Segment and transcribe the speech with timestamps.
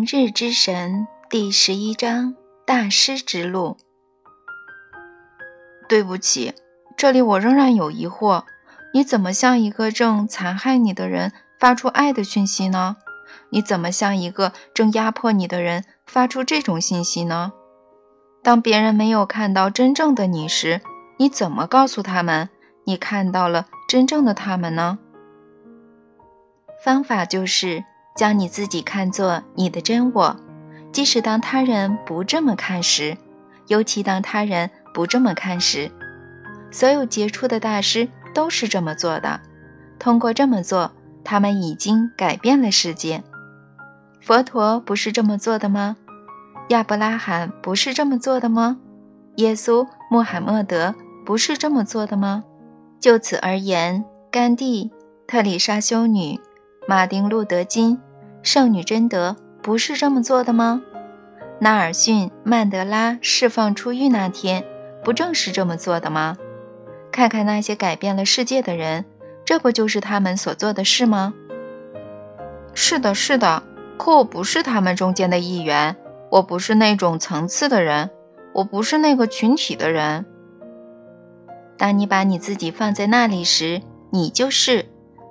[0.00, 2.34] 明日之神第十一章
[2.64, 3.76] 大师之路。
[5.90, 6.54] 对不起，
[6.96, 8.44] 这里我仍然有疑惑：
[8.94, 12.96] 你怎么向一个正残害你的人发出爱的讯息呢？
[13.50, 17.52] 你怎么向一个正压迫你的人发出这种信息呢？
[18.42, 20.80] 当别人没有看到真正的你时，
[21.18, 22.48] 你怎么告诉他们
[22.84, 24.98] 你看到了真正的他们呢？
[26.82, 27.84] 方法就是
[28.16, 30.36] 将你自己看作你的真我，
[30.92, 33.16] 即使当他人不这么看时，
[33.68, 35.90] 尤其当他人不这么看时，
[36.70, 39.40] 所有杰出的大师都是这么做的。
[39.98, 40.92] 通过这么做，
[41.24, 43.22] 他们已经改变了世界。
[44.20, 45.96] 佛陀不是这么做的吗？
[46.68, 48.78] 亚伯拉罕不是这么做的吗？
[49.36, 52.44] 耶稣、穆罕默德不是这么做的吗？
[53.00, 54.90] 就此而言，甘地、
[55.26, 56.38] 特里莎修女。
[56.88, 57.98] 马丁·路德·金、
[58.42, 60.82] 圣女贞德不是这么做的吗？
[61.60, 64.64] 纳尔逊·曼德拉释放出狱那天，
[65.04, 66.36] 不正是这么做的吗？
[67.12, 69.04] 看看那些改变了世界的人，
[69.44, 71.34] 这不就是他们所做的事吗？
[72.74, 73.62] 是的，是的。
[73.98, 75.94] 可我不是他们中间的一员，
[76.30, 78.08] 我不是那种层次的人，
[78.54, 80.24] 我不是那个群体的人。
[81.76, 84.86] 当你把你自己放在那里时，你就是。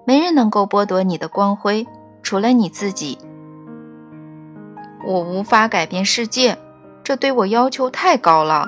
[0.09, 1.85] 没人能够剥夺你的光辉，
[2.23, 3.19] 除了你自己。
[5.05, 6.57] 我无法改变世界，
[7.03, 8.65] 这对我要求太高了。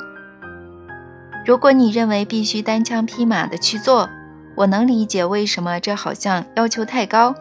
[1.43, 4.07] 如果你认为必须单枪匹马的去做，
[4.55, 7.33] 我能理解为什么这好像要求太高。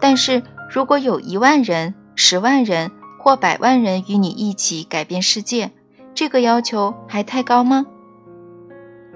[0.00, 0.40] 但是
[0.70, 5.72] 如果有一万人、十万人或百万人与你一起改变世界，
[6.14, 7.86] 这个要求还太高吗？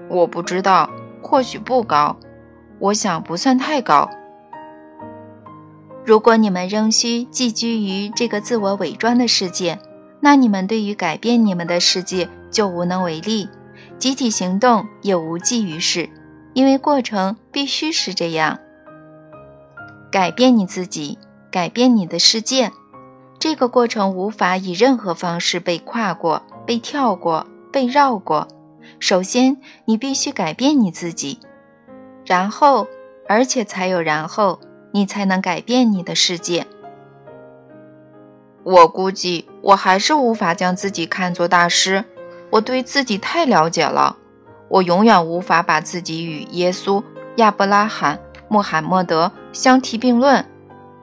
[0.09, 0.89] 我不知道，
[1.23, 2.17] 或许不高。
[2.79, 4.09] 我想不算太高。
[6.05, 9.79] 如果你们仍需寄居于这个自我伪装的世界，
[10.21, 13.49] 那你们对于改变你们的世界就无能为力，
[13.97, 16.09] 集体行动也无济于事，
[16.53, 18.57] 因为过程必须是这样：
[20.11, 21.17] 改变你自己，
[21.51, 22.71] 改变你的世界。
[23.39, 28.47] 这个过程无法以任何方式被跨过、被跳过、被绕过。
[28.99, 31.39] 首先，你必须改变你自己。
[32.27, 32.89] 然后，
[33.25, 34.59] 而且才有然后，
[34.91, 36.67] 你才能改变你的世界。
[38.63, 42.03] 我估计我还是无法将自己看作大师，
[42.49, 44.17] 我对自己太了解了。
[44.67, 47.01] 我永远无法把自己与耶稣、
[47.37, 50.45] 亚伯拉罕、穆罕默德相提并论。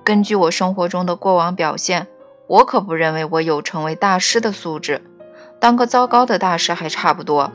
[0.05, 2.06] 根据我生活中的过往表现，
[2.47, 5.01] 我可不认为我有成为大师的素质，
[5.59, 7.51] 当个糟糕的大师还差不多。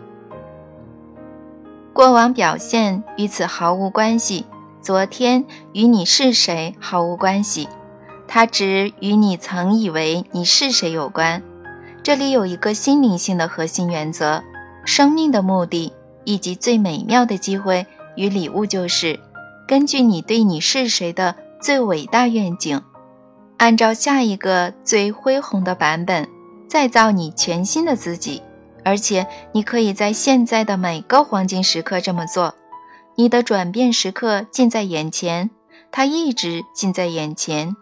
[2.00, 4.46] 过往表现与此毫无关系，
[4.82, 5.44] 昨天
[5.74, 7.68] 与你是谁毫无关系，
[8.26, 11.44] 它只与你曾以为你是谁有关。
[12.02, 14.42] 这里有一个心灵性的核心原则：
[14.86, 15.92] 生命的目的
[16.24, 19.20] 以及最美妙的机会与礼物，就是
[19.68, 22.82] 根据你对你是谁的最伟大愿景，
[23.58, 26.30] 按照下一个最恢宏的版本，
[26.66, 28.42] 再造你全新的自己。
[28.84, 32.56] 而且你可以在现在的每个黄金时刻这么做，
[33.16, 35.50] 你的转变时刻近在眼前，
[35.92, 37.76] 它一直近在眼前。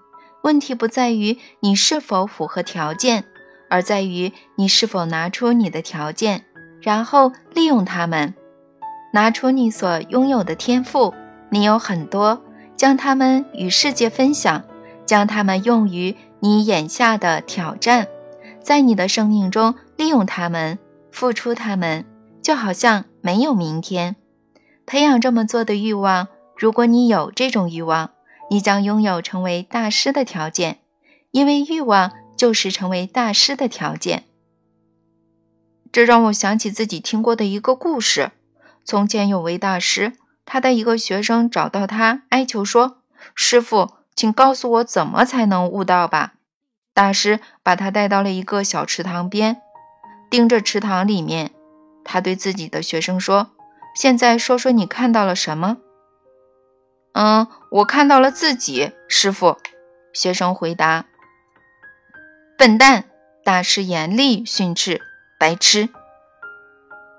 [0.43, 3.25] 问题不在于你是否符合条件，
[3.69, 6.45] 而在于你是否拿出你的条件，
[6.81, 8.33] 然后利用它们，
[9.13, 11.13] 拿出你所拥有的天赋。
[11.49, 12.41] 你有很多，
[12.75, 14.63] 将它们与世界分享，
[15.05, 18.07] 将它们用于你眼下的挑战，
[18.61, 20.77] 在你的生命中利用它们。
[21.17, 22.05] 付出他们，
[22.43, 24.17] 就好像没有明天。
[24.85, 28.11] 培养这么做的欲望，如果你有这种欲望，
[28.51, 30.77] 你将拥有成为大师的条件，
[31.31, 34.25] 因为欲望就是成为大师的条件。
[35.91, 38.29] 这让我想起自己听过的一个故事：
[38.85, 40.13] 从前有位大师，
[40.45, 42.99] 他的一个学生找到他，哀求说
[43.33, 46.35] ：“师傅，请告诉我怎么才能悟道吧。”
[46.93, 49.63] 大师把他带到了一个小池塘边。
[50.29, 51.51] 盯着池塘里面，
[52.03, 53.51] 他对自己的学生说
[53.95, 55.77] ：“现在说说你看到了什么
[57.13, 59.57] ？”“嗯，我看到了自己。”师傅，
[60.13, 61.05] 学生回答。
[62.57, 63.05] “笨蛋！”
[63.43, 65.01] 大师严厉训斥
[65.39, 65.87] ，“白痴！”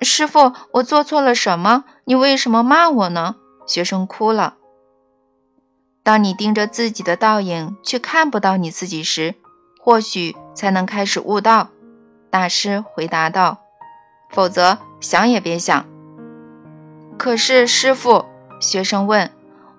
[0.02, 1.84] 师傅，我做错了什么？
[2.04, 3.36] 你为什么骂我呢？
[3.66, 4.56] 学生哭了。
[6.02, 9.34] 当你盯着自己的倒影，却看不到你自己时，
[9.80, 11.70] 或许才能开始悟道。
[12.30, 13.58] 大师回答道
[14.30, 15.86] ：“否则想也别想。”
[17.18, 18.24] 可是，师傅，
[18.60, 19.30] 学生问：“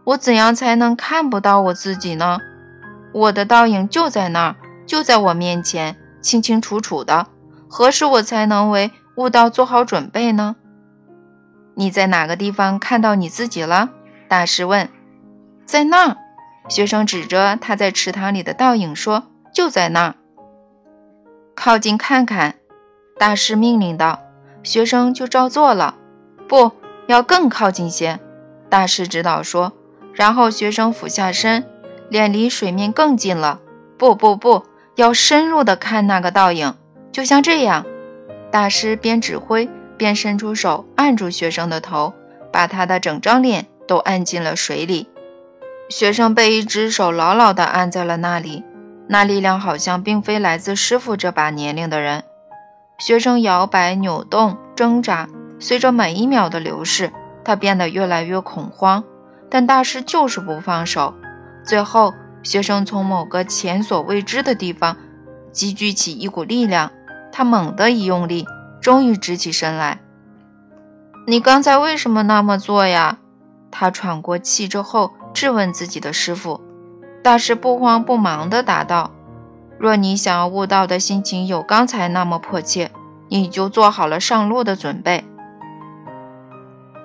[0.06, 2.40] 我怎样才能看不到我自己呢？”
[3.14, 4.56] 我的倒影就在那儿，
[4.86, 7.28] 就在我面前，清清楚楚的。
[7.68, 10.56] 何时我才能为悟道做好准备呢？
[11.76, 13.90] 你在哪个地方看到你自己了？
[14.28, 14.90] 大师问。
[15.66, 16.18] 在那儿，
[16.68, 19.24] 学生指着他在池塘里的倒影说
[19.54, 20.16] ：“就在那儿，
[21.62, 22.56] 靠近看看。”
[23.20, 24.22] 大师命令道。
[24.64, 25.96] 学生就照做了。
[26.48, 26.72] 不
[27.08, 28.20] 要更靠近些，
[28.70, 29.74] 大师指导说。
[30.14, 31.66] 然后学生俯下身，
[32.10, 33.60] 脸离水面更近了。
[33.98, 34.66] 不不不
[34.96, 36.76] 要深入的看那个倒影，
[37.12, 37.86] 就像这样。
[38.52, 42.14] 大师边指挥边伸出手按住学生的头，
[42.52, 45.10] 把他的整张脸都按进了水里。
[45.90, 48.64] 学生被一只手牢牢地按在了那里，
[49.12, 52.24] 那力量好像并非来自师傅这把年龄的人。
[53.00, 55.28] 学生摇摆、扭动、挣扎，
[55.60, 57.12] 随着每一秒的流逝，
[57.44, 59.04] 他变得越来越恐慌。
[59.50, 61.16] 但大师就是不放手。
[61.66, 62.14] 最后，
[62.44, 64.96] 学生从某个前所未知的地方
[65.52, 66.92] 积聚起一股力量，
[67.32, 68.46] 他猛地一用力，
[68.80, 70.00] 终于直起身来。
[71.26, 73.18] 你刚才为什么那么做呀？
[73.72, 75.12] 他喘过气之后。
[75.32, 76.60] 质问自己的师傅，
[77.30, 79.12] 大师不慌不忙地答道
[79.78, 82.90] ：“若你想要悟道的心情有刚才那么迫切，
[83.28, 85.24] 你就做好了上路的准备。”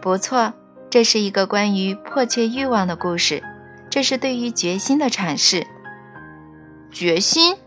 [0.00, 0.54] 不错，
[0.88, 3.42] 这是一个关于迫切欲望的故事，
[3.90, 5.66] 这是对于决心的阐释。
[6.90, 7.58] 决心？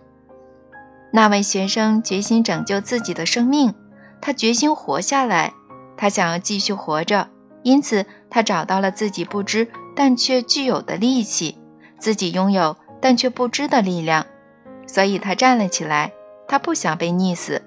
[1.11, 3.75] 那位学生决心拯救自己的生命，
[4.19, 5.53] 他决心活下来，
[5.95, 7.27] 他想要继续活着，
[7.61, 9.67] 因此他找到了自己不知。
[9.95, 11.59] 但却具有的力气，
[11.97, 14.25] 自己拥有但却不知的力量，
[14.85, 16.13] 所以他站了起来。
[16.47, 17.61] 他不想被溺死。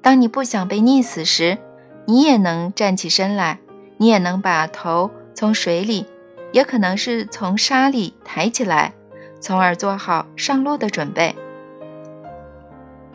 [0.00, 1.58] 当你不想被溺死时，
[2.06, 3.58] 你也能站起身来，
[3.96, 6.06] 你也能把头从水里，
[6.52, 8.94] 也可能是从沙里抬起来，
[9.40, 11.34] 从而做好上路的准备。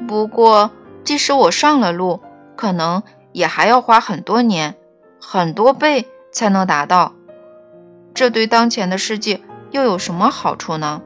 [0.06, 0.72] 不过，
[1.06, 2.20] 即使我上了路，
[2.58, 3.02] 可能
[3.32, 4.76] 也还要花很多年、
[5.22, 7.14] 很多倍才能达到。
[8.14, 9.40] 这对当前的世界
[9.76, 11.02] 又有什么好处呢？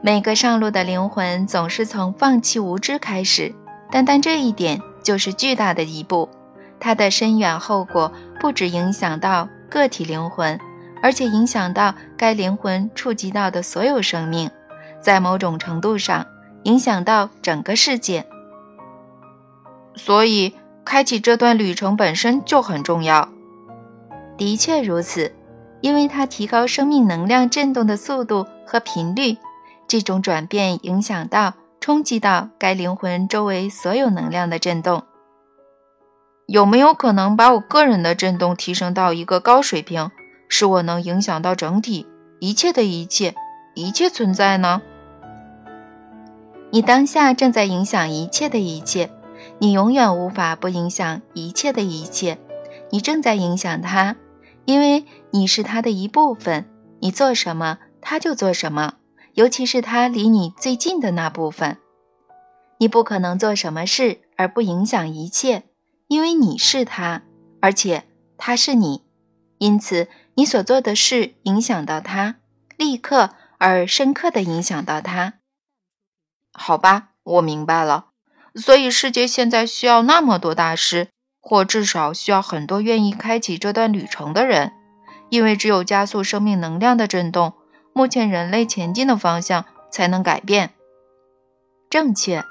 [0.00, 3.54] 每个上路的灵魂总是从放弃无知开始，
[3.90, 6.26] 单单这一点就是巨大的一步。
[6.78, 8.10] 它的深远后果
[8.40, 10.58] 不只影响到个体灵魂，
[11.02, 14.50] 而且影响到该灵魂触及到的所有生命，
[15.02, 16.26] 在某种程度上
[16.62, 18.24] 影响到整个世界。
[19.96, 23.28] 所以，开启这段旅程本身就很重要。
[24.38, 25.30] 的确如此，
[25.80, 29.38] 因为它提高生命能量振动的速度和频率，
[29.88, 35.02] 这种转变影响到、冲击到该灵魂周围所有能量的振动。
[36.46, 40.10] 有没有可能把我个人的振动提升到一个高水平，
[40.48, 42.06] 使我能影响到整体
[42.40, 43.34] 一切的一切
[43.74, 44.82] 一切存在呢？
[46.72, 49.10] 你当下正在影响一切的一切，
[49.58, 52.38] 你永远无法不影响一切的一切，
[52.90, 54.16] 你正在影响它。
[54.66, 56.68] 因为你是他的一部分，
[57.00, 58.94] 你做什么他就做什么，
[59.34, 61.78] 尤其是他离你最近的那部分。
[62.78, 65.64] 你不可能做什么事而不影响一切，
[66.08, 67.22] 因为你是他，
[67.60, 68.04] 而且
[68.36, 69.02] 他是你，
[69.58, 72.36] 因此你所做的事影响到他，
[72.76, 75.34] 立刻而深刻地影响到他。
[76.52, 78.06] 好吧，我明白了。
[78.54, 81.08] 所以世界现在需要那么多大师。
[81.42, 84.74] 或至少需要很多愿意开启这段旅程的人，
[85.30, 87.54] 因为只有加速生命能量的震动，
[87.92, 90.70] 目前人类前进的方向才能改变。
[91.88, 92.44] 正确，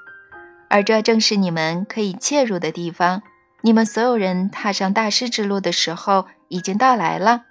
[0.70, 3.22] 而这正是你们可以切入的地方。
[3.62, 7.44] 你们所有人踏上大师之路的时候已经到来了。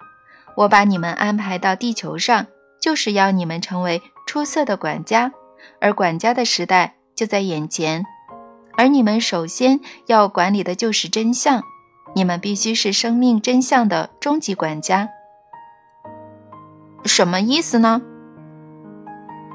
[0.55, 2.47] 我把你们安排到地球上，
[2.81, 5.31] 就是要你们成为出色的管家，
[5.79, 8.03] 而管家的时代就在眼前。
[8.75, 11.63] 而你们首先要管理的就是真相，
[12.15, 15.09] 你们必须是生命真相的终极管家。
[17.05, 18.01] 什么意思呢？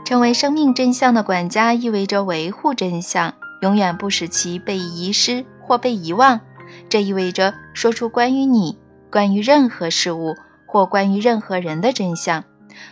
[0.05, 6.41] 成为生命真相的管家意味着维护真相，永远不使其被遗失或被遗忘。
[6.89, 8.79] 这意味着说出关于你、
[9.11, 10.35] 关于任何事物
[10.67, 12.45] 或关于任何人的真相，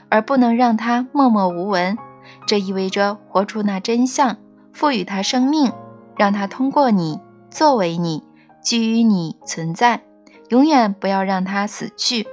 [0.08, 1.98] 而不能让它默默无闻。
[2.46, 4.36] 这意味着活出那真相，
[4.72, 5.72] 赋予它生命。
[6.14, 7.18] 让它通过你，
[7.50, 8.22] 作为你，
[8.62, 10.02] 基于你存在，
[10.50, 12.26] 永远不要让它死去。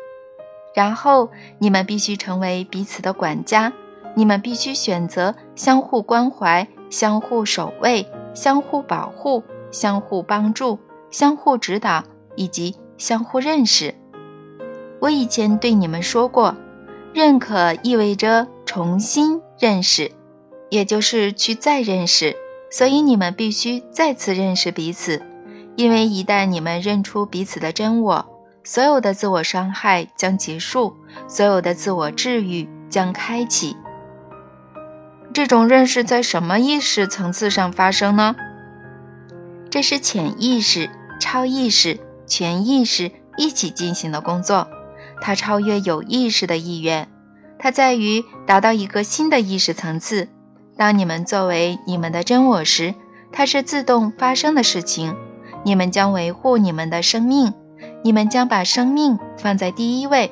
[0.74, 3.74] 然后你们必须成为彼此的管家，
[4.16, 10.80] 你们必须选择相互关怀、相互守卫、相互保护、相互帮助、
[11.12, 12.04] 相互指导
[12.36, 13.94] 以及相互认识。
[15.00, 16.56] 我以前对你们说过，
[17.14, 20.12] 认可意味着重新认识，
[20.70, 22.36] 也就是去再认识。
[22.72, 25.24] 所以你们必须再次认识彼此，
[25.76, 28.29] 因为一旦你们认出彼此的真我，
[28.64, 30.96] 所有的自我伤害将结束，
[31.28, 33.76] 所有的自我治愈将开启。
[35.34, 38.36] 这种认识在什么意识层次上发生呢？
[39.70, 40.90] 这是潜意识、
[41.20, 44.68] 超意识、全意识一起进行的工作，
[45.22, 47.08] 它超越有意识的意愿，
[47.58, 50.28] 它在于达到一个新的意识层次。
[50.76, 52.96] 当你们作为你们的真我时，
[53.32, 55.16] 它是自动发生的事情。
[55.64, 57.54] 你们将维护你们的生命，
[58.04, 60.32] 你们将把生命放在第一位。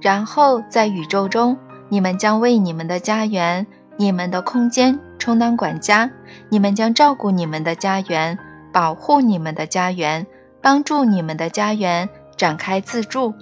[0.00, 1.56] 然后在宇宙中，
[1.88, 6.10] 你们将为你们的家园、你们的空间充当管家。
[6.48, 8.38] 你们将照顾你们的家园，
[8.72, 10.26] 保护你们的家园，
[10.60, 13.34] 帮助你们的家园展开自助。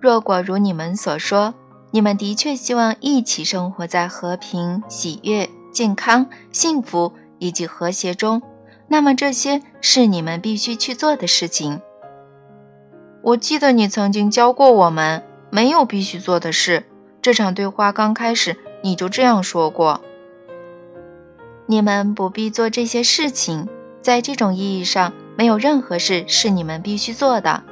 [0.00, 1.54] 若果如你们所说。
[1.92, 8.40] 你们的确希望一起生活在和平、喜悦、健康、幸福以及和谐中，
[8.86, 11.80] 那么这些是你们必须去做的事情。
[13.22, 16.84] 我记得你曾经教过我们，没有必须做的事。
[17.22, 20.00] 这场对话刚开始你就这样说过。
[21.66, 23.68] 你们不必做这些事情，
[24.02, 27.62] 在这种意义上，没有任何事是你们必须做的。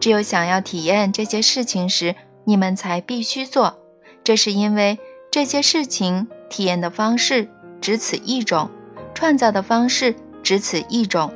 [0.00, 2.14] 只有想要体验这些事情时。
[2.48, 3.76] 你们才必须做，
[4.22, 5.00] 这是因为
[5.32, 7.48] 这些事情体验的方式
[7.80, 8.70] 只此一种，
[9.14, 11.32] 创造的方式只此一种。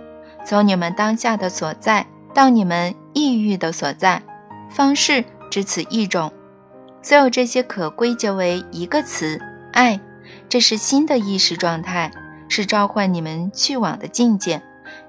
[0.46, 4.22] 从你们当下的所在到你们抑郁的所在，
[4.70, 6.32] 方式只此一种。
[7.02, 9.40] 所有这些可归结为一个词——
[9.72, 10.00] 爱。
[10.48, 12.10] 这是新的意识状态，
[12.48, 14.62] 是召唤你们去往的境界。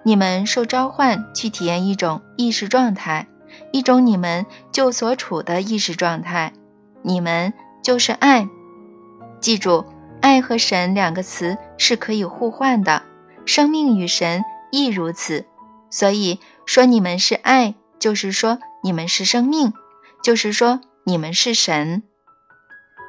[0.03, 3.27] 你们受召唤去体验一种意识状态。
[3.71, 6.53] 一种你们就所处的意识状态，
[7.01, 8.47] 你们就是爱。
[9.39, 9.85] 记住，
[10.21, 13.03] 爱和神两个词是可以互换的，
[13.45, 15.45] 生命与神亦如此。
[15.89, 16.39] 所以
[16.73, 19.73] 说，你们是爱，就是说你们是生命，
[20.23, 22.01] 就是说你们是神。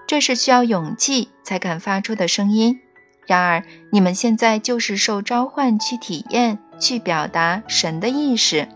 [0.05, 2.81] 这是需要勇气才敢发出的声音。
[3.25, 8.67] 然而，你们现在就是受召唤去体验、去表达神的意识。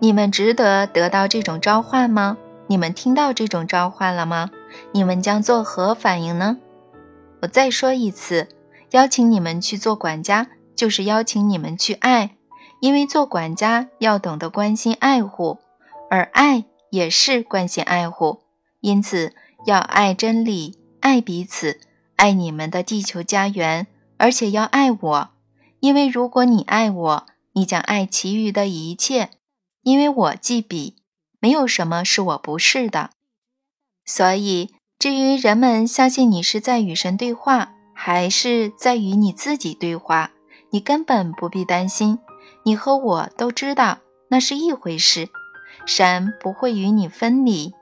[0.00, 2.38] 你们值得得到这种召唤吗？
[2.66, 4.50] 你们听到这种召唤了吗？
[4.90, 6.58] 你们将作何反应呢？
[7.42, 8.48] 我再说一次，
[8.90, 12.32] 邀请你们去做管家，就是邀请你们去爱，
[12.80, 15.58] 因为做管家要懂得关心爱护，
[16.10, 18.40] 而爱也是关心爱护。
[18.80, 19.34] 因此，
[19.66, 21.80] 要爱真理，爱彼此，
[22.16, 25.30] 爱你们的地球家园，而且要爱我，
[25.80, 29.30] 因为如果你爱我，你将爱其余的一切。
[29.82, 30.96] 因为我既彼，
[31.40, 33.10] 没有什么是我不是的。
[34.04, 40.32] 所以，至于人们相信你是在与神对话，还是在与你自己对话，
[40.70, 42.18] 你根本不必担心。
[42.68, 45.30] 你和我都知道那是一回事。
[45.86, 47.72] 神不会与你分离，